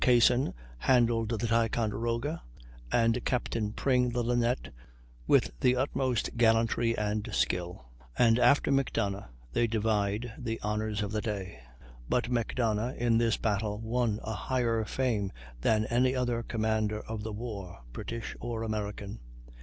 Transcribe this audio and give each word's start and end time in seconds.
Cassin 0.03 0.55
handled 0.79 1.29
the 1.29 1.37
Ticonderoga, 1.47 2.41
and 2.91 3.23
Captain 3.23 3.71
Pring 3.71 4.09
the 4.09 4.23
Linnet, 4.23 4.73
with 5.27 5.51
the 5.59 5.75
utmost 5.75 6.35
gallantry 6.37 6.97
and 6.97 7.29
skill, 7.31 7.85
and, 8.17 8.39
after 8.39 8.71
Macdonough, 8.71 9.27
they 9.53 9.67
divide 9.67 10.33
the 10.39 10.59
honors 10.63 11.03
of 11.03 11.11
the 11.11 11.21
day. 11.21 11.59
But 12.09 12.31
Macdonough 12.31 12.95
in 12.95 13.19
this 13.19 13.37
battle 13.37 13.79
won 13.79 14.19
a 14.23 14.33
higher 14.33 14.83
fame 14.85 15.31
than 15.59 15.85
any 15.85 16.15
other 16.15 16.41
commander 16.41 17.01
of 17.01 17.21
the 17.21 17.31
war, 17.31 17.81
British 17.93 18.35
or 18.39 18.63
American. 18.63 19.19